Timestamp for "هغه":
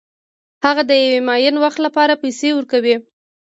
0.65-0.83